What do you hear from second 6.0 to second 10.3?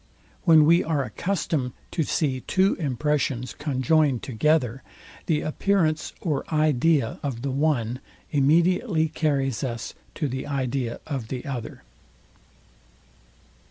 or idea of the one immediately carries us to